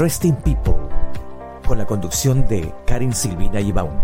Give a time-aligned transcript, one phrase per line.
[0.00, 0.76] Interesting People,
[1.66, 3.98] con la conducción de Karin Silvina Ibaum.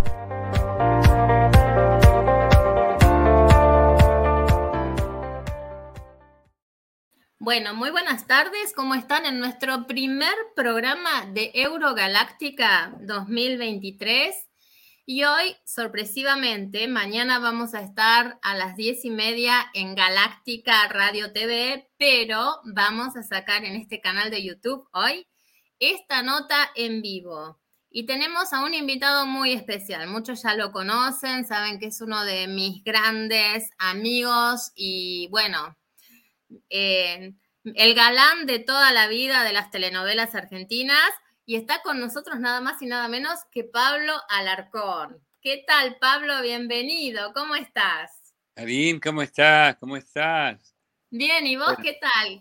[7.38, 8.72] Bueno, muy buenas tardes.
[8.74, 14.34] ¿Cómo están en nuestro primer programa de Eurogaláctica 2023?
[15.06, 21.32] Y hoy, sorpresivamente, mañana vamos a estar a las diez y media en Galáctica Radio
[21.32, 25.28] TV, pero vamos a sacar en este canal de YouTube hoy
[25.78, 27.60] esta nota en vivo.
[27.90, 30.08] Y tenemos a un invitado muy especial.
[30.08, 35.76] Muchos ya lo conocen, saben que es uno de mis grandes amigos y bueno,
[36.70, 41.08] eh, el galán de toda la vida de las telenovelas argentinas
[41.46, 45.24] y está con nosotros nada más y nada menos que Pablo Alarcón.
[45.40, 46.42] ¿Qué tal, Pablo?
[46.42, 47.32] Bienvenido.
[47.32, 48.34] ¿Cómo estás?
[48.54, 49.76] Karim, ¿cómo estás?
[49.76, 50.74] ¿Cómo estás?
[51.10, 52.40] Bien, ¿y vos qué tal?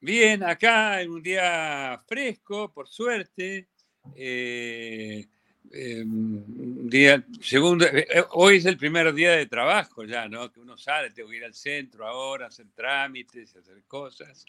[0.00, 3.68] Bien, acá en un día fresco, por suerte.
[4.14, 5.26] Eh,
[5.72, 10.52] em, día segundo, eh, eh, hoy es el primer día de trabajo ya, ¿no?
[10.52, 14.44] Que uno sale, tengo que ir al centro ahora, hacer trámites, hacer cosas.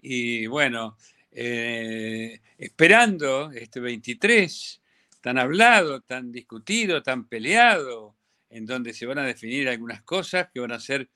[0.00, 0.96] Y bueno,
[1.32, 4.80] eh, esperando este 23
[5.20, 8.16] tan hablado, tan discutido, tan peleado,
[8.50, 11.08] en donde se van a definir algunas cosas que van a ser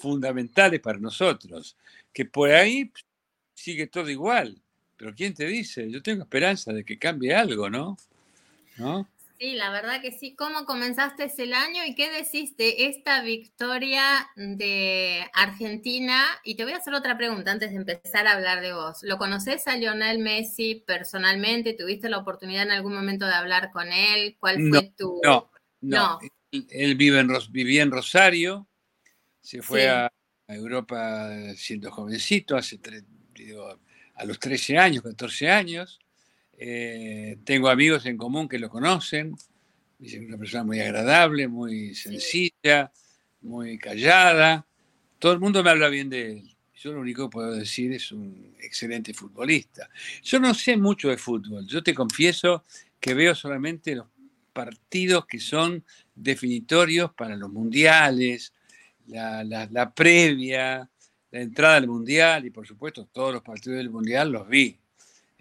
[0.00, 1.76] fundamentales para nosotros,
[2.12, 2.90] que por ahí
[3.60, 4.60] sigue todo igual,
[4.96, 5.90] pero ¿quién te dice?
[5.90, 7.96] Yo tengo esperanza de que cambie algo, ¿no?
[8.76, 9.08] ¿No?
[9.38, 10.34] Sí, la verdad que sí.
[10.34, 16.26] ¿Cómo comenzaste el año y qué decís de esta victoria de Argentina?
[16.44, 18.98] Y te voy a hacer otra pregunta antes de empezar a hablar de vos.
[19.02, 21.72] ¿Lo conoces a Lionel Messi personalmente?
[21.72, 24.36] ¿Tuviste la oportunidad en algún momento de hablar con él?
[24.38, 25.20] ¿Cuál fue tu...?
[25.24, 26.18] No, no.
[26.52, 28.68] Él, vive en, vivía en Rosario,
[29.40, 30.10] se fue a
[30.48, 32.76] Europa siendo jovencito, hace
[34.14, 36.00] a los 13 años, 14 años
[36.62, 39.34] eh, tengo amigos en común que lo conocen.
[39.98, 42.92] Es una persona muy agradable, muy sencilla,
[43.40, 44.66] muy callada.
[45.18, 46.56] Todo el mundo me habla bien de él.
[46.76, 49.88] Yo lo único que puedo decir es un excelente futbolista.
[50.22, 51.66] Yo no sé mucho de fútbol.
[51.66, 52.64] Yo te confieso
[52.98, 54.06] que veo solamente los
[54.52, 55.82] partidos que son
[56.14, 58.52] definitorios para los mundiales,
[59.06, 60.90] la, la previa,
[61.30, 64.76] la entrada al mundial y por supuesto todos los partidos del mundial los vi.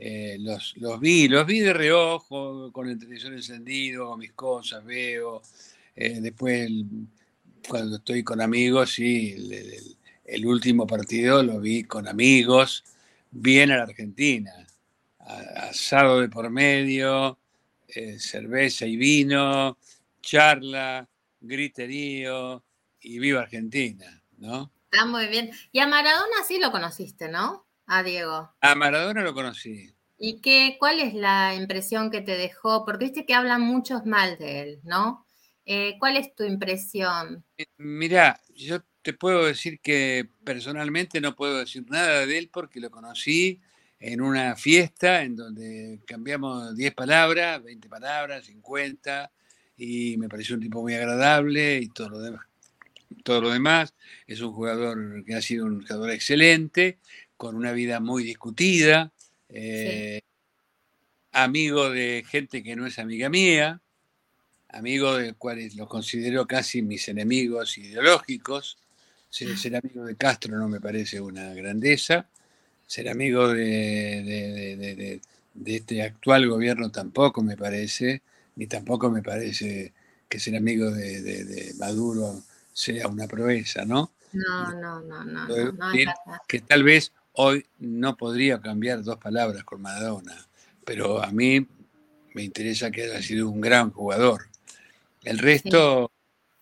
[0.02, 5.42] Eh, los, vi, los vi de reojo, con el televisor encendido, mis cosas, veo.
[5.94, 6.70] Eh, después,
[7.68, 9.36] cuando estoy con amigos, sí,
[10.24, 12.86] el, último partido lo vi con amigos,
[13.30, 14.54] bien a la Argentina.
[15.20, 17.38] asado de por medio,
[17.90, 19.78] eh, cerveza y vino,
[20.22, 21.10] charla,
[21.42, 22.64] griterío
[23.02, 24.72] y viva Argentina, ¿no?
[24.92, 25.52] Está muy bien.
[25.72, 27.70] Y a Maradona sí lo conociste, ¿no?
[27.90, 28.50] a Diego?
[28.62, 29.92] A Maradona lo conocí.
[30.18, 32.86] ¿Y qué, cuál es la impresión que te dejó?
[32.86, 35.26] Porque viste que hablan muchos mal de él, ¿no?
[35.66, 37.44] Eh, ¿Cuál es tu impresión?
[37.58, 42.80] Eh, mira, yo te puedo decir que personalmente no puedo decir nada de él porque
[42.80, 43.60] lo conocí
[44.00, 49.32] en una fiesta en donde cambiamos 10 palabras, 20 palabras, 50,
[49.78, 52.49] y me pareció un tipo muy agradable y todo lo demás.
[53.24, 53.94] Todo lo demás.
[54.28, 57.00] Es un jugador que ha sido un jugador excelente,
[57.38, 59.14] con una vida muy discutida,
[59.48, 60.22] eh,
[61.32, 63.82] amigo de gente que no es amiga mía,
[64.70, 68.78] amigo de cuales los considero casi mis enemigos ideológicos.
[69.30, 72.28] Ser, amigo de Castro no me parece una grandeza.
[72.88, 75.22] Ser amigo de,
[75.66, 78.22] este actual gobierno tampoco me parece,
[78.56, 79.94] ni tampoco me parece
[80.28, 82.44] que ser amigo de, Maduro
[82.80, 84.12] sea una proeza, ¿no?
[84.32, 85.48] No, no, no, no.
[86.48, 90.46] que tal vez Hoy no podría cambiar dos palabras con Maradona,
[90.84, 91.66] pero a mí
[92.34, 94.50] me interesa que haya sido un gran jugador.
[95.24, 96.12] El resto,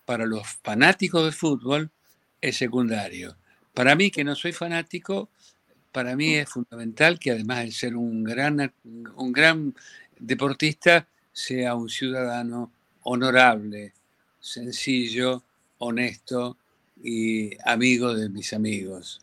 [0.06, 1.90] para los fanáticos de fútbol,
[2.40, 3.36] es secundario.
[3.74, 5.30] Para mí, que no soy fanático,
[5.92, 8.72] para mí es fundamental que además de ser un gran,
[9.16, 9.74] un gran
[10.20, 12.72] deportista, sea un ciudadano
[13.02, 13.94] honorable,
[14.40, 15.42] sencillo,
[15.80, 16.58] honesto
[17.02, 19.22] y amigo de mis amigos.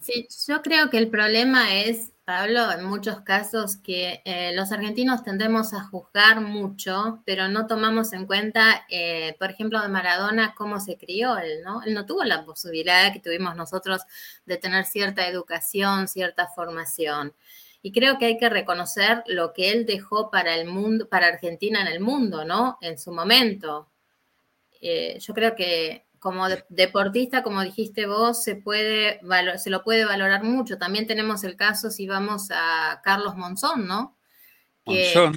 [0.00, 5.24] Sí, yo creo que el problema es, Pablo, en muchos casos que eh, los argentinos
[5.24, 10.80] tendemos a juzgar mucho, pero no tomamos en cuenta, eh, por ejemplo, de Maradona, cómo
[10.80, 11.82] se crió él, ¿no?
[11.82, 14.02] Él no tuvo la posibilidad que tuvimos nosotros
[14.44, 17.32] de tener cierta educación, cierta formación.
[17.82, 21.80] Y creo que hay que reconocer lo que él dejó para el mundo, para Argentina
[21.80, 22.78] en el mundo, ¿no?
[22.80, 23.88] En su momento.
[24.80, 29.20] Eh, yo creo que como deportista, como dijiste vos, se, puede,
[29.58, 30.78] se lo puede valorar mucho.
[30.78, 34.16] También tenemos el caso, si vamos a Carlos Monzón, ¿no?
[34.84, 35.36] Monzón.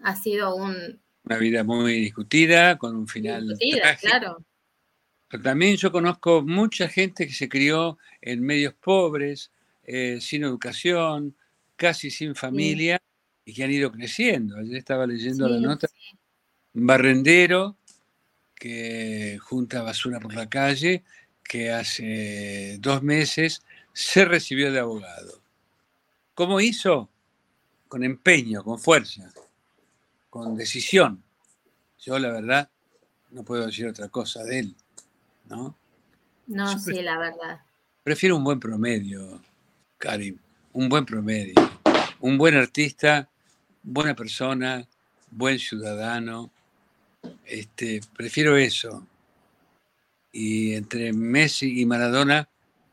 [0.00, 1.00] Ha sido un...
[1.24, 3.48] Una vida muy discutida, con un final...
[3.48, 4.44] Discutida, claro.
[5.28, 9.50] Pero también yo conozco mucha gente que se crió en medios pobres,
[9.82, 11.36] eh, sin educación,
[11.74, 13.02] casi sin familia,
[13.44, 14.56] y que han ido creciendo.
[14.58, 15.88] Ayer estaba leyendo la nota.
[16.72, 17.78] Barrendero
[18.56, 21.04] que junta basura por la calle,
[21.44, 23.62] que hace dos meses
[23.92, 25.40] se recibió de abogado.
[26.34, 27.08] ¿Cómo hizo?
[27.88, 29.32] Con empeño, con fuerza,
[30.28, 31.22] con decisión.
[32.00, 32.68] Yo la verdad
[33.30, 34.76] no puedo decir otra cosa de él,
[35.48, 35.76] ¿no?
[36.46, 37.60] No, sí, la verdad.
[38.02, 39.40] Prefiero un buen promedio,
[39.98, 40.38] Karim,
[40.72, 41.54] un buen promedio,
[42.20, 43.28] un buen artista,
[43.82, 44.86] buena persona,
[45.30, 46.50] buen ciudadano,
[47.44, 49.06] este, prefiero eso.
[50.32, 52.48] Y entre Messi y Maradona,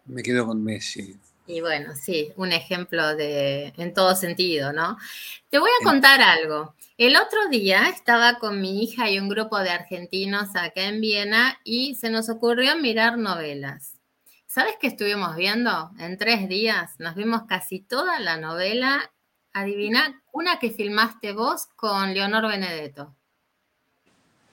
[0.06, 1.18] me quedo con Messi.
[1.46, 4.98] Y bueno, sí, un ejemplo de en todo sentido, ¿no?
[5.50, 6.74] Te voy a contar algo.
[6.98, 11.60] El otro día estaba con mi hija y un grupo de argentinos acá en Viena
[11.64, 14.00] y se nos ocurrió mirar novelas.
[14.46, 15.92] ¿Sabes qué estuvimos viendo?
[15.98, 19.12] En tres días nos vimos casi toda la novela.
[19.52, 23.16] Adivina, una que filmaste vos con Leonor Benedetto.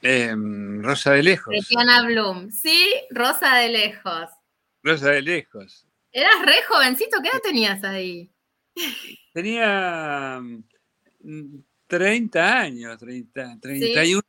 [0.02, 1.54] Em, Rosa de Lejos.
[1.54, 2.50] Tatiana Bloom.
[2.50, 4.30] Sí, Rosa de Lejos.
[4.82, 5.86] Rosa de Lejos.
[6.12, 8.32] Eras re jovencito, ¿qué edad tenías ahí?
[9.32, 10.40] Tenía
[11.86, 14.22] 30 mm, años, 30, 31.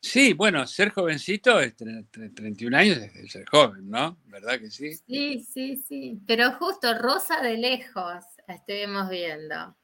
[0.00, 0.34] ¿Sí?
[0.34, 4.20] bueno, ser jovencito es 31 años es ser joven, ¿no?
[4.26, 4.94] ¿Verdad que sí?
[4.94, 6.20] Sí, sí, sí.
[6.26, 9.74] Pero justo Rosa de Lejos la estuvimos viendo.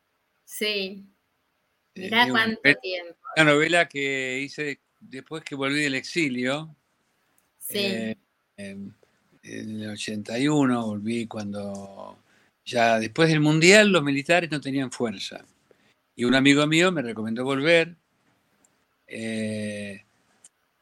[0.44, 1.06] Sí.
[1.94, 3.19] Mirá cuánto tiempo.
[3.36, 6.74] Una novela que hice después que volví del exilio.
[7.58, 7.78] Sí.
[7.78, 8.16] Eh,
[8.56, 8.94] en,
[9.42, 12.18] el 81 volví cuando
[12.64, 15.44] ya después del Mundial los militares no tenían fuerza.
[16.14, 17.96] Y un amigo mío me recomendó volver.
[19.06, 20.04] Eh,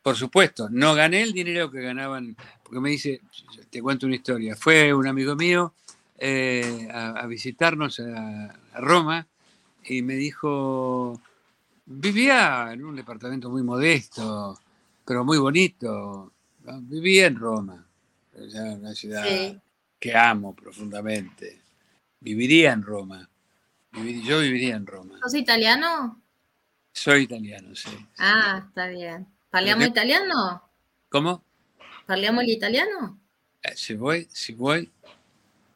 [0.02, 3.20] por supuesto, no gané el dinero que ganaban, porque me dice,
[3.70, 5.74] te cuento una historia, fue un amigo mío
[6.18, 9.26] eh, a, visitarnos a Roma
[9.84, 11.20] y me dijo,
[11.88, 14.58] vivía en un departamento muy modesto,
[15.04, 16.32] pero muy bonito.
[16.82, 17.86] Vivía en Roma,
[18.34, 19.60] una ciudad
[19.98, 21.62] que amo profundamente.
[22.20, 23.28] Viviría en Roma.
[23.92, 25.18] yo viviría en Roma.
[25.22, 26.20] ¿Sos italiano?
[26.92, 27.90] Soy italiano, sí.
[28.18, 29.26] Ah, está bien.
[29.50, 30.62] ¿Parliamo italiano?
[31.08, 31.42] ¿Cómo?
[32.06, 33.18] ¿Parliamo italiano?
[33.62, 34.90] Eh, si voy, si voy,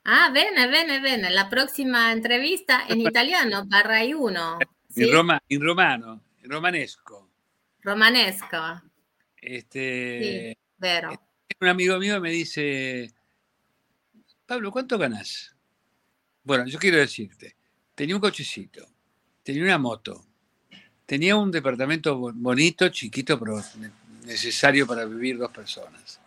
[0.05, 1.31] Ah, bene, bene, bene.
[1.31, 4.59] La próxima entrevista en italiano, Barrai uno.
[4.93, 5.05] ¿sí?
[5.05, 7.31] In, Roma, in romano, in romanesco.
[7.83, 8.83] Romanesco.
[9.37, 11.11] Este, sí, vero.
[11.61, 13.13] Un amigo mío me dice,
[14.47, 15.55] Pablo, ¿cuánto ganas?
[16.45, 17.57] Bueno, yo quiero decirte,
[17.95, 18.87] tenía un cochecito,
[19.43, 20.25] tenía una moto,
[21.07, 23.63] tenía un departamento bonito, chiquito, pero
[24.25, 26.21] necesario para vivir dos personas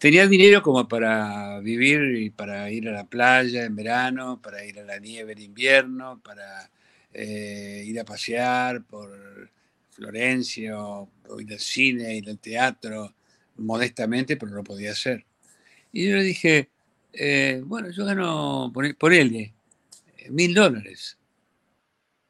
[0.00, 4.80] tenía dinero como para vivir y para ir a la playa en verano, para ir
[4.80, 6.70] a la nieve en invierno, para
[7.12, 9.50] eh, ir a pasear por
[9.90, 11.10] Florencia o,
[11.40, 13.14] ir al cine, ir al teatro,
[13.56, 15.24] modestamente, pero lo podía hacer.
[15.92, 16.70] Y yo le dije,
[17.12, 19.52] eh, bueno, yo gano por, por él eh,
[20.30, 21.18] mil dólares.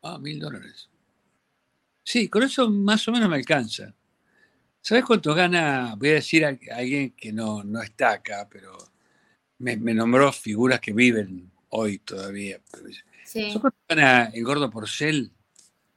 [0.03, 0.89] Ah, mil dólares.
[2.03, 3.95] Sí, con eso más o menos me alcanza.
[4.81, 5.95] ¿Sabes cuánto gana?
[5.97, 8.77] Voy a decir a alguien que no, no está acá, pero
[9.59, 12.61] me, nombró figuras que viven hoy todavía.
[13.33, 15.33] ¿Sabes cuánto gana el gordo Porcel?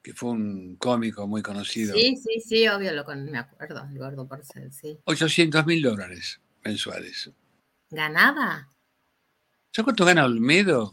[0.02, 1.96] Que fue un cómico muy conocido.
[1.96, 5.00] Sí, sí, sí, obvio, lo me acuerdo, el gordo Porcel, sí.
[5.06, 7.32] 800 mil dólares mensuales.
[7.90, 8.70] ¿Ganaba?
[9.72, 10.92] ¿Sabes cuánto gana Olmedo?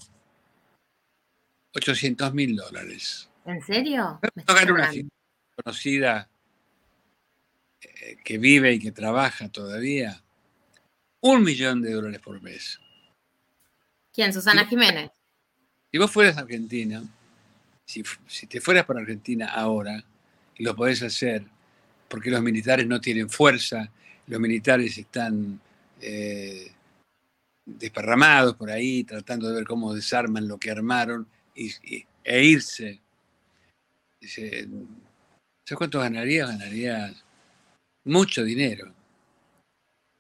[1.75, 3.29] 800 mil dólares.
[3.45, 4.21] ¿En serio?
[4.21, 5.15] ¿Cuánto gana una figura
[5.57, 6.31] conocida
[7.83, 10.23] eh, que vive y que trabaja todavía,
[11.21, 12.79] un millón de dólares por mes.
[14.13, 14.33] ¿Quién?
[14.33, 15.11] Susana Jiménez.
[15.91, 17.03] Si vos fueras Argentina,
[17.85, 20.05] si, si te fueras para Argentina ahora,
[20.57, 21.45] y lo podés hacer,
[22.09, 23.91] porque los militares no tienen fuerza,
[24.27, 25.61] los militares están
[26.01, 26.73] eh,
[27.65, 31.73] desparramados por ahí, tratando de ver cómo desarman lo que armaron y,
[32.25, 33.01] e irse.
[34.21, 34.69] ¿Sabes
[35.77, 36.49] cuánto ganarías?
[36.51, 37.25] Ganarías
[38.05, 38.93] mucho dinero.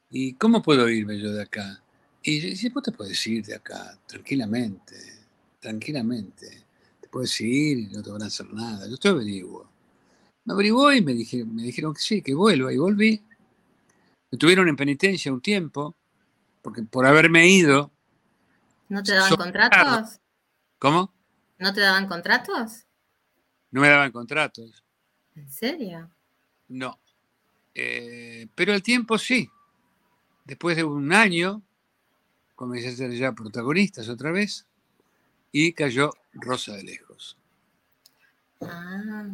[0.08, 1.82] ¿Y cómo puedo irme yo de acá?
[2.22, 5.19] Y si vos te puedes ir de acá, tranquilamente,
[5.60, 6.64] tranquilamente.
[7.00, 8.88] Te puedes ir y no te van a hacer nada.
[8.88, 9.70] Yo te averiguo.
[10.44, 12.72] me averiguó y me, dije, me dijeron que sí, que vuelva.
[12.72, 13.22] Y volví.
[14.30, 15.94] Me tuvieron en penitencia un tiempo,
[16.62, 17.90] porque por haberme ido.
[18.88, 20.20] ¿No te daban contratos?
[20.78, 21.12] ¿Cómo?
[21.58, 22.86] ¿No te daban contratos?
[23.70, 24.82] No me daban contratos.
[25.36, 26.10] ¿En serio?
[26.68, 26.98] No.
[27.74, 29.48] Eh, pero el tiempo sí.
[30.44, 31.62] Después de un año,
[32.56, 34.66] comencé a ser ya protagonistas otra vez
[35.52, 37.36] y cayó Rosa de Lejos.
[38.60, 39.26] Ah.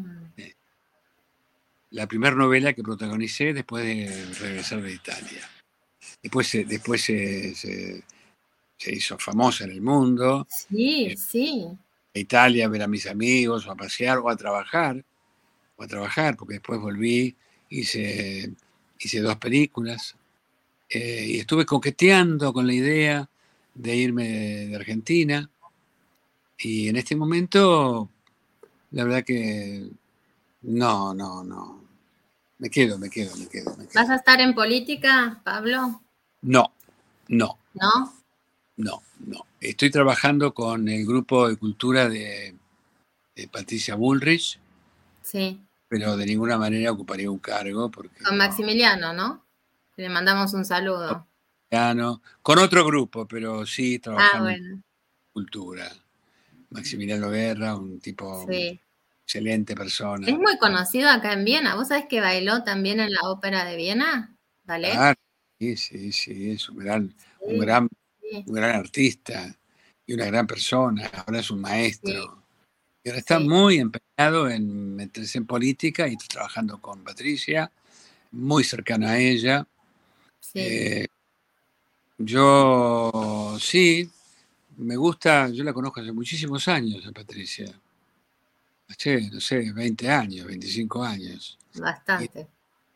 [1.90, 5.48] La primera novela que protagonicé después de regresar de Italia.
[6.22, 8.02] Después, después se, se,
[8.86, 10.46] hizo famosa en el mundo.
[10.50, 11.66] Sí, eh, sí.
[12.14, 15.04] A Italia a ver a mis amigos, o a pasear, o a trabajar.
[15.76, 17.36] O a trabajar, porque después volví,
[17.68, 18.52] hice,
[18.98, 20.16] hice dos películas.
[20.88, 23.30] Eh, y estuve coqueteando con la idea
[23.74, 24.28] de irme
[24.68, 25.50] de Argentina.
[26.58, 28.10] Y en este momento,
[28.90, 29.90] la verdad que
[30.62, 31.84] no, no, no.
[32.58, 36.00] Me quedo, me quedo, me quedo, ¿Vas a estar en política, Pablo?
[36.40, 36.72] No,
[37.28, 37.58] no.
[37.74, 38.14] ¿No?
[38.76, 39.46] No, no.
[39.60, 42.54] Estoy trabajando con el grupo de cultura de,
[43.52, 44.58] Patricia Bullrich.
[45.22, 45.60] Sí.
[45.88, 47.90] Pero de ninguna manera ocuparía un cargo.
[47.90, 49.44] Porque con Maximiliano, ¿no?
[49.96, 51.26] Le mandamos un saludo.
[52.42, 54.84] Con otro grupo, pero sí ah, trabajando en
[55.32, 55.90] cultura.
[56.76, 58.46] Maximiliano Guerra, un tipo
[59.22, 60.28] excelente persona.
[60.28, 61.74] Es muy conocido acá en Viena.
[61.74, 64.36] ¿Vos sabés que bailó también en la ópera de Viena?
[64.64, 64.92] ¿Vale?
[65.58, 67.88] sí, sí, sí, es un gran, un gran,
[68.46, 69.56] un gran artista
[70.04, 71.10] y una gran persona.
[71.26, 72.42] Ahora es un maestro.
[73.02, 77.70] Y ahora está muy empeñado en meterse en política y está trabajando con Patricia,
[78.32, 79.66] muy cercano a ella.
[80.52, 81.06] Eh,
[82.18, 84.10] yo sí,
[84.76, 87.72] me gusta, yo la conozco hace muchísimos años a Patricia.
[88.88, 91.58] Hace, no sé, 20 años, 25 años.
[91.74, 92.46] Bastante.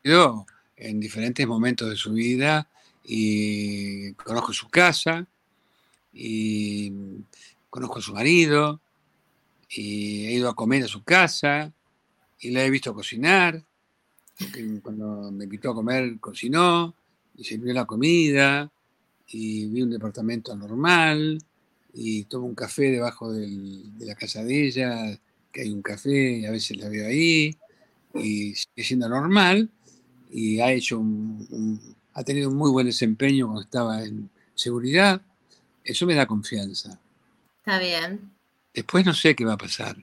[0.03, 0.45] Yo
[0.75, 2.67] en diferentes momentos de su vida
[3.03, 5.25] y conozco su casa
[6.13, 6.91] y
[7.69, 8.79] conozco a su marido
[9.69, 11.71] y he ido a comer a su casa
[12.39, 13.63] y la he visto cocinar.
[14.81, 16.95] Cuando me invitó a comer, cocinó
[17.37, 18.71] y sirvió la comida
[19.27, 21.37] y vi un departamento normal
[21.93, 23.47] y tomo un café debajo de
[23.99, 25.19] la casa de ella,
[25.51, 27.57] que hay un café y a veces la veo ahí,
[28.13, 29.69] y sigue siendo normal,
[30.29, 35.21] y ha hecho un, ha tenido un muy buen desempeño cuando estaba en seguridad,
[35.83, 36.99] eso me da confianza.
[37.57, 38.31] Está bien.
[38.73, 39.97] Después no sé qué va a pasar.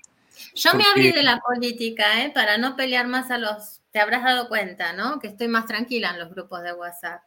[0.55, 2.31] Yo me abrí de la política, ¿eh?
[2.31, 5.19] para no pelear más a los, te habrás dado cuenta, ¿no?
[5.19, 7.23] Que estoy más tranquila en los grupos de WhatsApp.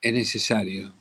[0.00, 0.92] Es necesario.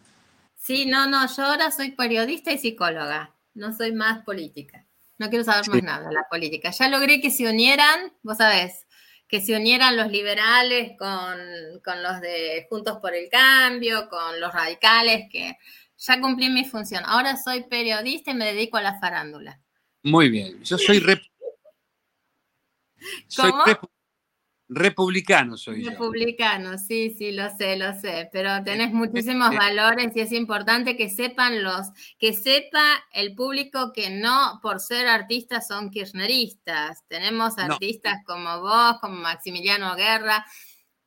[0.62, 4.86] Sí, no, no, yo ahora soy periodista y psicóloga, no soy más política.
[5.18, 6.70] No quiero saber más nada de la política.
[6.70, 8.86] Ya logré que se unieran, vos sabés,
[9.28, 15.28] que se unieran los liberales con, los de Juntos por el Cambio, con los radicales,
[15.32, 15.58] que
[15.98, 17.04] ya cumplí mi función.
[17.08, 19.60] Ahora soy periodista y me dedico a la farándula.
[20.04, 21.24] Muy bien, yo soy, rep...
[23.36, 23.64] ¿Cómo?
[24.74, 30.32] Republicano soy Republicano, sí, sí, lo sé, lo sé, pero tenés muchísimos valores y es
[30.32, 37.06] importante que sepan los, que sepa el público que no por ser artistas son kirchneristas.
[37.10, 40.46] Tenemos artistas como vos, como Maximiliano Guerra,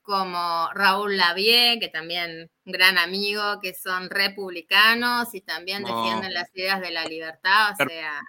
[0.02, 6.54] como Raúl Lavie, que también un gran amigo, que son republicanos y también defienden las
[6.54, 8.20] ideas de la libertad, o sea.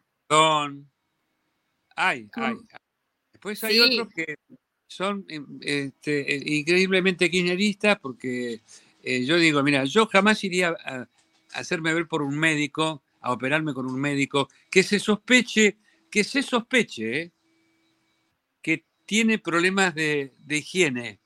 [1.93, 2.55] Ay, ay.
[3.33, 4.37] Después hay otros que
[4.95, 8.61] son em, este, eh, increíblemente kirchneristas porque
[9.03, 11.07] eh, yo digo, mira, yo jamás iría a,
[11.53, 15.77] hacerme ver por un médico, a operarme con un médico, que se sospeche,
[16.09, 17.31] que se sospeche ¿eh?
[18.61, 21.19] que tiene problemas de, higiene,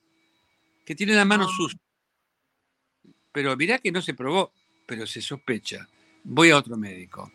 [0.84, 1.78] que tiene la mano sucia.
[3.32, 4.52] Pero mirá que no se probó,
[4.86, 5.88] pero se sospecha.
[6.24, 7.32] Voy a otro médico.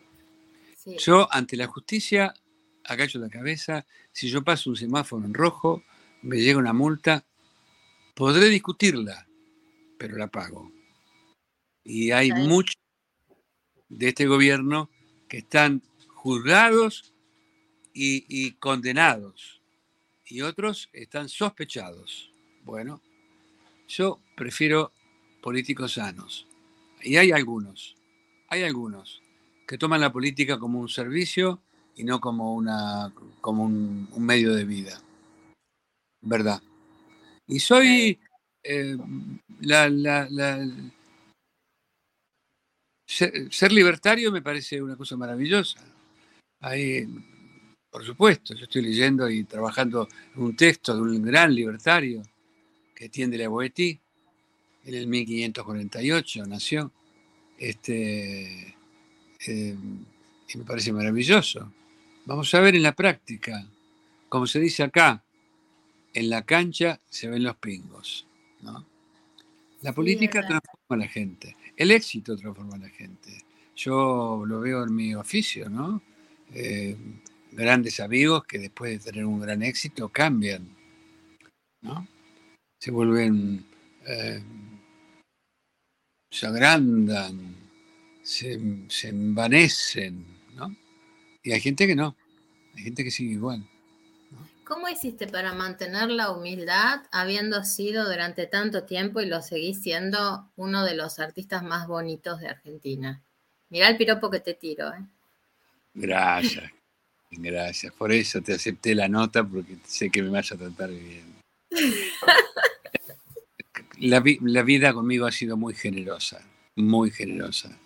[0.98, 2.34] Yo, ante la justicia,
[2.84, 3.86] agacho la cabeza.
[4.12, 5.82] Si yo paso un semáforo en rojo,
[6.26, 7.24] me llega una multa,
[8.14, 9.28] podré discutirla,
[9.96, 10.72] pero la pago.
[11.84, 12.74] Y hay muchos
[13.88, 14.90] de este gobierno
[15.28, 17.14] que están juzgados
[17.94, 19.62] y, condenados,
[20.24, 22.32] y otros están sospechados.
[22.64, 23.00] Bueno,
[23.86, 24.92] yo prefiero
[25.40, 26.48] políticos sanos.
[27.02, 27.94] Y hay algunos,
[28.48, 29.22] hay algunos
[29.68, 31.62] que toman la política como un servicio
[31.94, 35.00] y no como, una, como un medio de vida
[36.20, 36.62] verdad.
[37.46, 38.18] Y soy
[38.62, 38.96] eh,
[39.60, 39.88] la,
[43.06, 45.80] ser, libertario me parece una cosa maravillosa.
[46.60, 47.06] Hay,
[47.90, 52.22] por supuesto, yo estoy leyendo y trabajando en un texto de un gran libertario
[52.94, 54.00] que tiende la Boetí,
[54.84, 56.92] en el 1548 nació,
[57.58, 58.74] este,
[59.46, 59.76] eh,
[60.48, 61.72] y me parece maravilloso.
[62.24, 63.68] Vamos a ver en la práctica,
[64.28, 65.22] como se dice acá,
[66.16, 68.26] en la cancha se ven los pingos.
[69.82, 73.44] La política transforma a la gente, el éxito transforma a la gente.
[73.76, 76.00] Yo lo veo en mi oficio, ¿no?
[76.54, 76.96] Eh,
[77.52, 80.66] grandes amigos que después de tener un gran éxito cambian,
[81.82, 82.08] ¿no?
[82.80, 83.66] Se vuelven,
[84.06, 84.42] eh,
[86.30, 87.56] se agrandan,
[88.22, 88.58] se,
[88.88, 90.74] se envanecen, ¿no?
[91.42, 92.16] Y hay gente que no,
[92.74, 93.68] hay gente que sigue igual.
[94.66, 100.50] ¿Cómo hiciste para mantener la humildad habiendo sido durante tanto tiempo y lo seguís siendo
[100.56, 103.22] uno de los artistas más bonitos de Argentina?
[103.70, 104.88] Mirá el piropo que te tiro.
[104.88, 105.04] ¿eh?
[105.94, 106.72] Gracias,
[107.30, 107.92] gracias.
[107.92, 111.36] Por eso te acepté la nota porque sé que me vas a tratar bien.
[113.98, 116.42] La, la vida conmigo ha sido muy generosa,
[116.74, 117.78] muy generosa.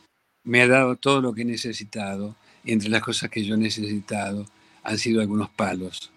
[0.43, 2.35] Me ha dado todo lo que he necesitado
[2.65, 4.45] y entre las cosas que yo he necesitado
[4.83, 6.11] han sido algunos palos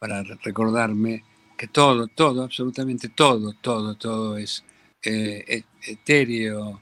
[0.00, 1.22] para recordarme
[1.58, 4.64] que todo, todo, absolutamente todo, todo, todo es
[5.02, 6.80] eh, e, etéreo,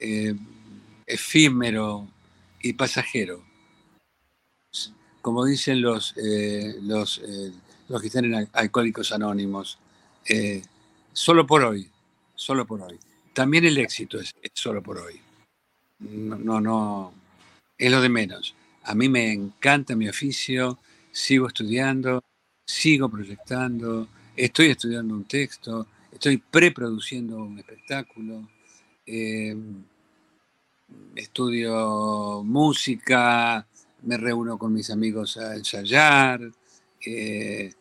[0.00, 0.34] eh,
[1.06, 2.08] efímero
[2.60, 3.44] y pasajero.
[5.22, 7.22] Como dicen los, eh, los,
[7.88, 9.78] los que están en Alcohólicos Anónimos,
[11.12, 11.88] solo por hoy,
[12.34, 12.98] solo por hoy.
[13.32, 15.20] También el éxito es, solo por hoy.
[16.00, 17.14] No, no, no,
[17.76, 18.56] es lo de menos.
[18.82, 20.78] A mí me encanta mi oficio,
[21.12, 22.24] sigo estudiando,
[22.68, 28.46] sigo proyectando, estoy estudiando un texto, estoy preproduciendo un espectáculo,
[29.06, 29.82] em,
[31.16, 33.66] estudio música,
[34.02, 36.40] me reúno con mis amigos a ensayar,
[37.06, 37.72] eh,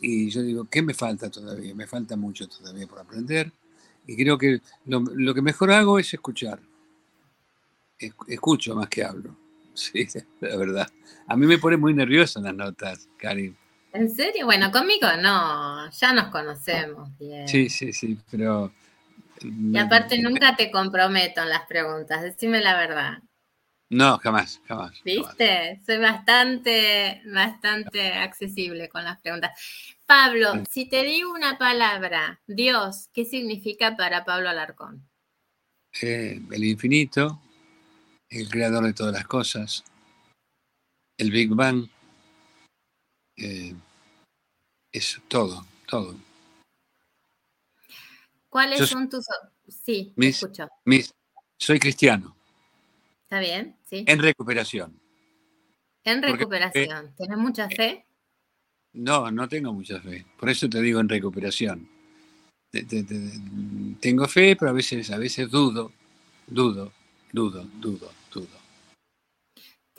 [0.00, 1.74] y, yo digo, ¿qué me falta todavía?
[1.74, 3.50] Me falta mucho todavía por aprender,
[4.06, 6.60] y creo que lo, que mejor hago es escuchar.
[8.28, 9.34] Escucho más que hablo,
[9.74, 10.06] sí,
[10.40, 10.88] la verdad.
[11.26, 13.54] A mí me pone muy nervioso las notas, Karim.
[13.92, 14.46] ¿En serio?
[14.46, 17.48] Bueno, conmigo no, ya nos conocemos bien.
[17.48, 18.72] Sí, sí, sí, pero...
[19.40, 23.18] Y aparte nunca te comprometo en las preguntas, decime la verdad.
[23.90, 25.00] No, jamás, jamás.
[25.02, 25.80] ¿Viste?
[25.86, 29.52] Soy bastante, bastante accesible con las preguntas.
[30.04, 35.08] Pablo, si te digo una palabra, Dios, ¿qué significa para Pablo Alarcón?
[36.02, 37.40] Eh, el infinito,
[38.28, 39.84] el creador de todas las cosas,
[41.16, 41.88] el Big Bang,
[43.38, 43.74] eh,
[44.92, 46.16] es todo, todo.
[48.48, 49.26] ¿Cuáles son tus...
[49.66, 50.68] Sí, mis, escucho.
[50.84, 51.12] Mis,
[51.58, 52.34] soy cristiano.
[53.24, 54.04] Está bien, sí.
[54.06, 54.98] En recuperación.
[56.04, 57.14] En recuperación.
[57.16, 58.04] ¿Tienes mucha eh, fe?
[58.94, 60.24] No, no tengo mucha fe.
[60.38, 61.88] Por eso te digo en recuperación.
[64.00, 65.92] tengo fe, pero a veces, a veces dudo,
[66.46, 66.92] dudo,
[67.32, 68.67] dudo, dudo, dudo.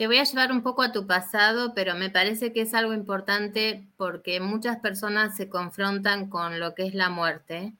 [0.00, 2.94] Te voy a llevar un poco a tu pasado, pero me parece que es algo
[2.94, 7.74] importante porque muchas personas se confrontan con lo que es la muerte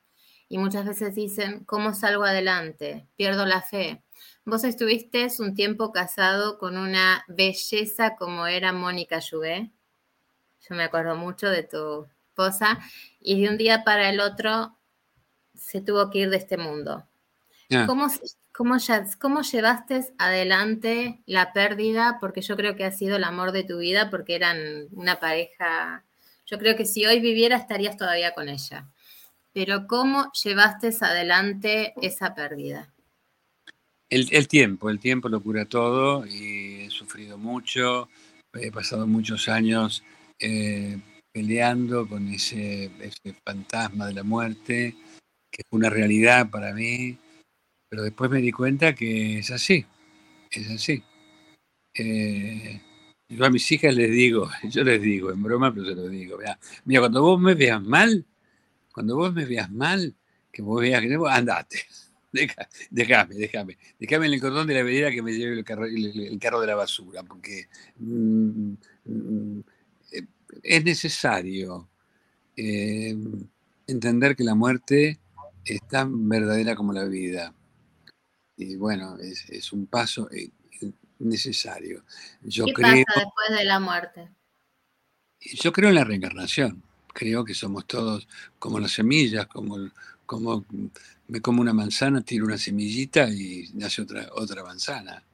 [0.47, 3.07] y muchas veces dicen, ¿cómo salgo adelante?
[3.17, 4.03] Pierdo la fe.
[4.45, 9.71] Vos estuviste un tiempo casado con una belleza como era Mónica Juvé.
[10.69, 12.81] Yo me acuerdo mucho de tu esposa
[13.19, 14.77] y de un día para el otro
[15.55, 17.03] se tuvo que ir de este mundo.
[17.87, 18.09] ¿Cómo,
[18.53, 18.77] ¿Cómo,
[19.19, 22.19] ¿Cómo llevaste adelante la pérdida?
[22.21, 26.05] Porque yo creo que ha sido el amor de tu vida, porque eran una pareja.
[26.47, 28.89] Yo creo que si hoy viviera estarías todavía con ella.
[29.53, 32.93] Pero ¿cómo llevaste adelante esa pérdida?
[34.09, 38.09] El, tiempo, el tiempo lo cura todo y he sufrido mucho,
[38.53, 40.03] he pasado muchos años
[40.41, 40.99] eh,
[41.33, 44.97] peleando con ese, ese fantasma de la muerte,
[45.49, 47.19] que es una realidad para mí
[47.91, 49.85] pero después me di cuenta que es así,
[50.53, 51.03] es así.
[51.93, 52.81] Eh,
[53.29, 56.39] yo a mis hijas les digo, yo les digo, en broma, pero se lo digo,
[56.85, 58.25] mira, cuando vos me veas mal,
[58.95, 60.15] cuando vos me veas mal,
[60.53, 61.81] que vos veas que andate,
[62.91, 66.39] déjame, déjame, déjame en el cordón de la vereda que me lleve el carro, el,
[66.41, 68.73] carro de la basura, porque mm,
[69.05, 69.61] mm,
[70.63, 71.89] es necesario
[72.57, 73.17] eh,
[73.89, 75.19] entender que la muerte
[75.65, 77.53] es tan verdadera como la vida
[78.61, 80.51] y bueno, es, un paso eh,
[81.19, 82.05] necesario.
[82.43, 84.29] Yo ¿Qué creo, pasa después de la muerte?
[85.41, 86.83] Yo creo en la reencarnación.
[87.13, 89.79] Creo que somos todos como las semillas, como,
[90.27, 90.65] como
[91.29, 95.25] me como una manzana, tiro una semillita y nace otra, otra manzana,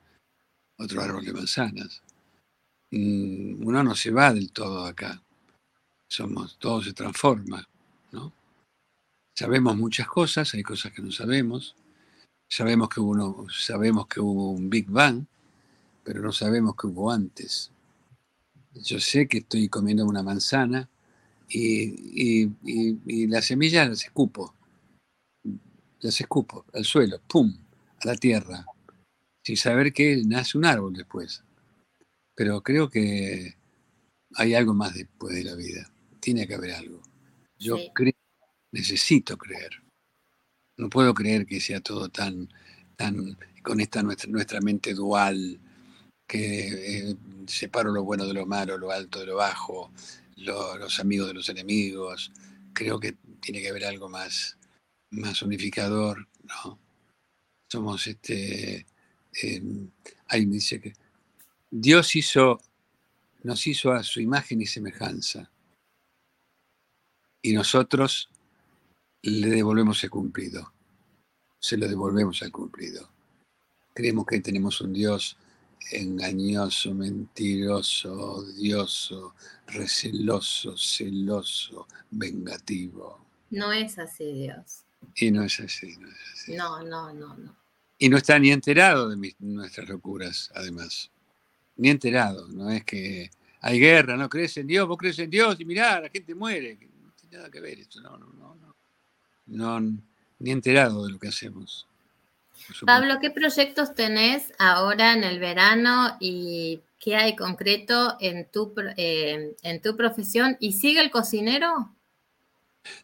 [0.79, 2.03] otro árbol de manzanas.
[2.93, 5.21] mm, uno no se va del todo acá.
[6.09, 7.69] Somos, todo se transforma,
[8.13, 8.33] ¿no?
[9.35, 11.75] Sabemos muchas cosas, hay cosas que no sabemos.
[12.49, 15.25] Sabemos que, uno, sabemos que hubo un Big Bang,
[16.05, 17.73] pero no sabemos que hubo antes.
[18.75, 20.89] Yo sé que estoy comiendo una manzana
[21.49, 24.55] y, y las semillas las escupo.
[26.01, 27.57] Las escupo al suelo, ¡pum!
[28.01, 28.65] a la tierra,
[29.43, 31.43] sin saber que nace un árbol después.
[32.35, 33.55] Pero creo que
[34.35, 35.91] hay algo más después de la vida.
[36.21, 37.01] Tiene que haber algo.
[37.59, 38.13] Yo creo,
[38.73, 39.83] necesito creer.
[40.77, 42.49] No puedo creer que sea todo tan,
[42.97, 45.59] tan con esta nuestra, nuestra mente dual,
[46.27, 49.91] que eh, separo lo bueno de lo malo, lo alto de lo bajo,
[50.37, 52.33] los amigos de los enemigos.
[52.73, 54.59] Creo que tiene que haber algo más,
[55.11, 56.79] más unificador, ¿no?
[57.71, 58.87] Somos este.
[59.43, 59.63] Eh,
[60.29, 60.95] ahí dice que
[61.71, 62.61] Dios hizo,
[63.43, 65.51] nos hizo a su imagen y semejanza.
[67.43, 68.29] Y nosotros
[69.31, 70.73] le devolvemos el cumplido.
[71.59, 73.09] Se lo devolvemos al cumplido.
[73.95, 75.37] Creemos que tenemos un Dios
[75.91, 79.35] engañoso, mentiroso, odioso,
[79.67, 83.27] receloso, celoso, vengativo.
[83.51, 84.85] No es así Dios.
[85.15, 86.57] Y no es así, no es así.
[86.57, 87.57] No, no, no, no.
[87.99, 91.11] Y no está ni enterado de nuestras locuras, además.
[91.77, 95.59] Ni enterado, no es que hay guerra, no crees en Dios, vos crees en Dios
[95.61, 96.79] y mirá, la gente muere.
[97.03, 98.55] No tiene nada que ver eso, no, no, no.
[98.57, 98.76] No,
[99.47, 99.81] no
[100.39, 101.87] ni enterado de lo que hacemos.
[102.85, 109.55] Pablo, ¿qué proyectos tenés ahora en el verano y qué hay concreto en tu, eh,
[109.63, 110.57] en tu profesión?
[110.61, 111.95] ¿Y sigue el cocinero?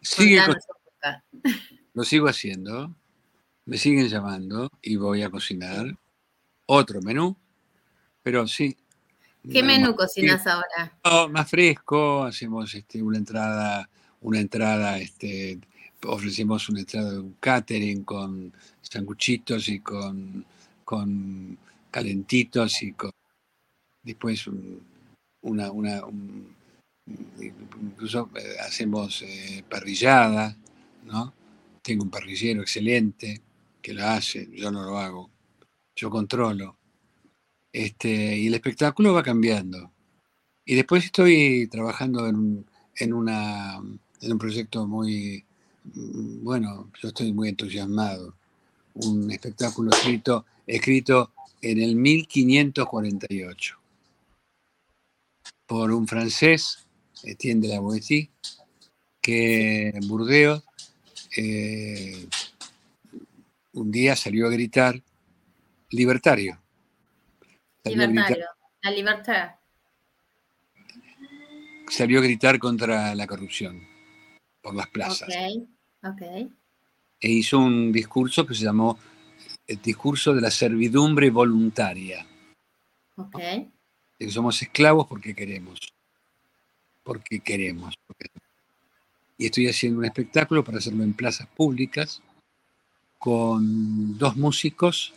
[0.01, 1.23] Sigue cocinero.
[1.95, 2.95] Lo sigo haciendo,
[3.67, 5.95] me siguen llamando y voy a cocinar
[6.67, 7.37] otro menú,
[8.23, 8.77] pero sí.
[9.51, 11.29] ¿Qué menú cocinas ahora?
[11.29, 15.59] más fresco, hacemos este, una entrada, una entrada, este,
[16.07, 20.45] ofrecemos una entrada de un catering con sanguchitos y con,
[20.85, 21.59] con
[21.91, 23.11] calentitos y con
[24.03, 24.49] después
[25.43, 26.03] una, una
[27.81, 30.57] incluso eh, hacemos eh, parrillada,
[31.05, 31.33] ¿no?
[31.83, 33.41] Tengo un parrillero excelente
[33.81, 35.31] que lo hace, yo no lo hago,
[35.97, 36.77] yo controlo.
[37.73, 39.91] Este, y el espectáculo va cambiando.
[40.65, 42.65] Y después estoy trabajando en,
[42.97, 45.45] en, una, en un proyecto muy,
[45.85, 48.35] bueno, yo estoy muy entusiasmado.
[48.95, 53.79] Un espectáculo escrito, escrito en el 1548
[55.67, 56.87] por un francés,
[57.23, 58.31] Etienne de la Boétie,
[59.21, 60.63] que en Burdeos
[61.37, 62.29] eh,
[63.73, 65.01] un día salió a gritar
[65.91, 66.61] libertario.
[67.85, 68.47] libertario,
[68.83, 69.55] la libertad.
[71.89, 73.87] Salió a gritar contra la corrupción
[74.61, 75.29] por las plazas.
[77.21, 78.99] E hizo un discurso que se llamó
[79.67, 82.27] el discurso de la servidumbre voluntaria.
[83.15, 83.71] Okay.
[84.19, 85.79] que somos esclavos porque queremos.
[87.05, 87.95] Porque queremos.
[88.07, 88.31] Porque
[89.43, 92.23] y estoy haciendo un espectáculo para hacerlo en plazas públicas
[93.19, 95.15] con dos músicos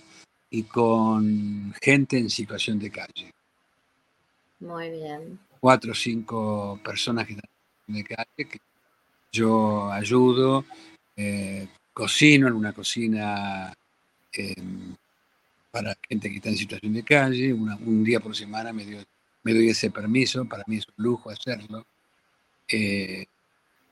[0.50, 3.32] y con gente en situación de calle.
[4.60, 5.40] Muy bien.
[5.60, 7.50] Cuatro o cinco personas que están
[7.88, 8.60] en de calle que
[9.36, 10.66] yo ayudo,
[11.16, 13.74] eh, cocino en una cocina
[14.32, 14.96] em,
[15.72, 18.86] para gente que está en situación de calle, un día por semana me,
[19.44, 21.86] me doy ese permiso, para mí es un lujo hacerlo.
[22.68, 23.26] Eh,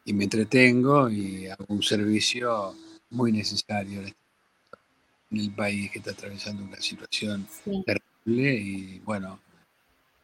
[0.06, 2.75] y me entretengo y hago un servicio
[3.12, 7.47] muy necesario en el país que está atravesando una situación
[7.86, 9.39] terrible y bueno,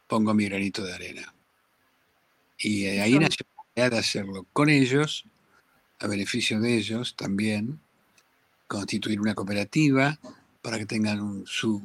[0.06, 1.34] pongo mi granito de arena.
[2.58, 3.46] Y ahí nació
[3.88, 5.24] de hacerlo con ellos,
[6.00, 7.80] a beneficio de ellos también,
[8.66, 10.18] constituir una cooperativa
[10.60, 11.82] para que tengan su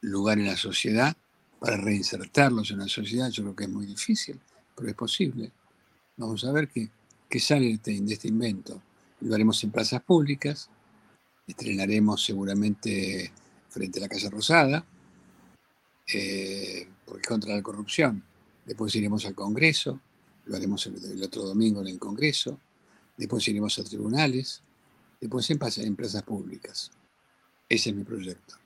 [0.00, 1.16] lugar en la sociedad,
[1.60, 3.30] para reinsertarlos en la sociedad.
[3.30, 4.40] Yo creo que es muy difícil,
[4.74, 5.50] pero es posible.
[6.16, 6.88] Vamos a ver qué
[7.34, 8.80] que sale de este, este invento.
[9.20, 10.68] Lo haremos en plazas públicas,
[11.48, 13.32] estrenaremos seguramente
[13.70, 14.84] frente a la Casa Rosada,
[16.12, 18.22] eh, porque es contra la corrupción.
[18.64, 20.00] Después iremos al Congreso,
[20.46, 22.60] lo haremos el, otro domingo en el Congreso,
[23.16, 24.62] después iremos a tribunales,
[25.20, 26.90] después en, en plazas públicas.
[27.68, 28.56] Ese es mi proyecto.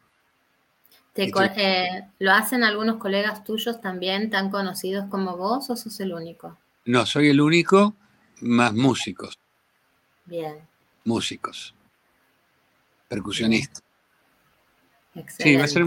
[1.19, 6.57] Eh, ¿Lo hacen algunos colegas tuyos también tan conocidos como vos o sos el único?
[6.85, 7.97] No, soy el único
[8.41, 9.39] más músicos.
[10.27, 10.59] Bien.
[11.05, 11.75] Músicos.
[13.09, 13.83] Percusionistas.
[15.39, 15.85] Sí, va a ser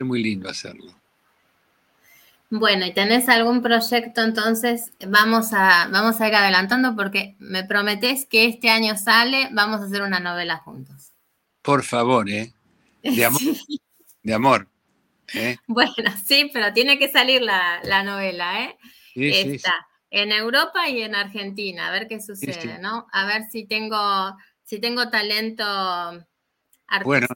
[0.00, 0.92] muy, lindo hacerlo.
[2.50, 4.92] Bueno, ¿y tenés algún proyecto entonces?
[5.06, 9.84] Vamos a, vamos a ir adelantando porque me prometés que este año sale, vamos a
[9.84, 11.12] hacer una novela juntos.
[11.60, 12.54] Por favor, ¿eh?
[13.02, 13.40] De amor.
[14.22, 14.68] De amor.
[15.34, 15.56] ¿eh?
[15.66, 15.92] Bueno,
[16.24, 18.78] sí, pero tiene que salir la, novela, ¿eh?
[19.14, 19.74] Está
[20.10, 23.06] en Europa y en Argentina, a ver qué sucede, ¿no?
[23.12, 25.64] A ver si tengo, si tengo talento
[26.86, 27.04] artístico.
[27.04, 27.26] Bueno,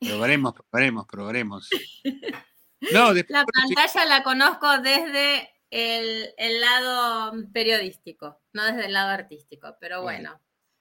[0.00, 1.70] probaremos, probaremos, probaremos.
[2.90, 10.02] No, la pantalla la conozco desde el, lado periodístico, no desde el lado artístico, pero
[10.02, 10.40] bueno,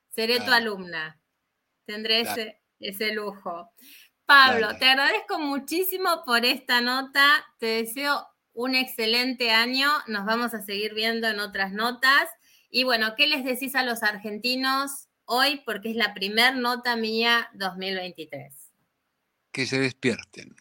[0.09, 1.19] seré tu alumna,
[1.85, 3.71] tendré ese, ese lujo.
[4.25, 10.61] Pablo, te agradezco muchísimo por esta nota, te deseo un excelente año, nos vamos a
[10.61, 12.29] seguir viendo en otras notas.
[12.69, 15.61] Y bueno, ¿qué les decís a los argentinos hoy?
[15.65, 18.71] Porque es la primer nota mía 2023.
[19.51, 20.55] Que se despierten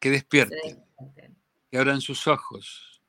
[0.00, 0.84] que despierten,
[1.70, 3.02] que abran sus ojos,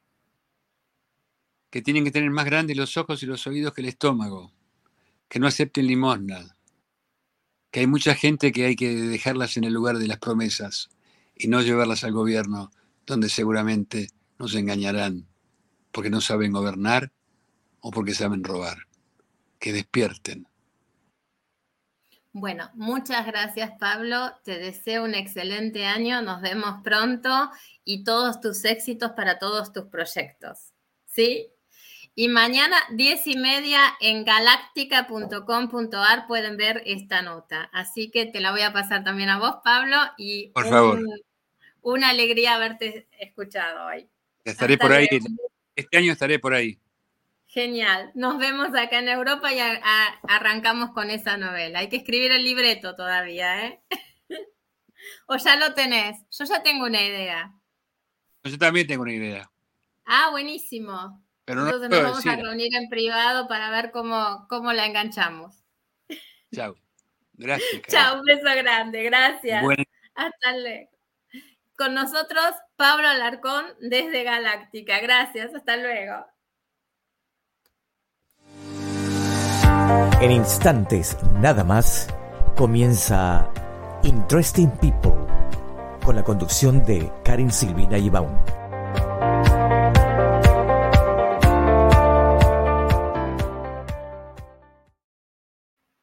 [1.72, 4.52] que tienen que tener más grandes los ojos y los oídos que el estómago,
[5.30, 6.58] que no acepten limosna,
[7.72, 10.90] que hay mucha gente que hay que dejarlas en el lugar de las promesas
[11.34, 12.72] y no llevarlas al gobierno,
[13.06, 15.28] donde seguramente nos engañarán,
[15.94, 17.14] porque no saben gobernar
[17.80, 18.88] o porque saben robar.
[19.60, 20.48] Que despierten.
[22.34, 27.52] Bueno, muchas gracias Pablo, te deseo un excelente año, nos vemos pronto
[27.84, 30.72] y todos tus éxitos para todos tus proyectos.
[31.06, 31.50] ¿Sí?
[32.16, 37.70] Y mañana, diez y media, en galáctica.com.ar pueden ver esta nota.
[37.74, 41.02] Así que te la voy a pasar también a vos, Pablo, y Por favor.
[41.82, 44.08] una alegría haberte escuchado hoy.
[44.44, 45.08] Estaré por ahí.
[45.76, 46.78] Este año estaré por ahí.
[47.52, 48.12] Genial.
[48.16, 51.80] Nos vemos acá en Europa y arrancamos con esa novela.
[51.80, 53.84] Hay que escribir el libreto todavía, ¿eh?
[55.28, 56.18] o ya lo tenés.
[56.32, 57.54] Yo ya tengo una idea.
[58.46, 59.52] Yo también tengo una idea.
[60.06, 61.22] Ah, buenísimo.
[61.44, 65.54] Pero Entonces nos vamos a reunir en privado para ver cómo, cómo la enganchamos.
[66.56, 66.78] Chao.
[67.34, 67.82] Gracias.
[67.90, 69.04] Chao, un beso grande.
[69.04, 69.62] Gracias.
[70.16, 70.90] Hasta luego.
[71.78, 72.46] Con nosotros,
[72.78, 75.02] Pablo Alarcón desde Galáctica.
[75.02, 75.54] Gracias.
[75.54, 76.26] Hasta luego.
[80.22, 82.08] En instantes nada más
[82.56, 83.50] comienza
[84.04, 85.16] Interesting People
[86.06, 88.61] con la conducción de Karin Silvina Ibaun.